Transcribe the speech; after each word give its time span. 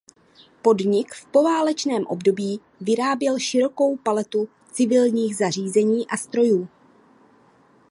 Podnik 0.61 1.13
v 1.13 1.25
poválečném 1.25 2.03
období 2.07 2.59
vyráběl 2.81 3.39
širokou 3.39 3.97
paletu 3.97 4.49
civilních 4.71 5.35
zařízení 5.35 6.07
a 6.07 6.17
strojů. 6.17 6.67